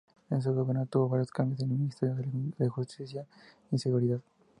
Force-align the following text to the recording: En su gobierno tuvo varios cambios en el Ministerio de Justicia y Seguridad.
En 0.31 0.41
su 0.41 0.51
gobierno 0.51 0.87
tuvo 0.87 1.09
varios 1.09 1.29
cambios 1.31 1.61
en 1.61 1.69
el 1.69 1.77
Ministerio 1.77 2.15
de 2.57 2.67
Justicia 2.69 3.23
y 3.71 3.77
Seguridad. 3.77 4.19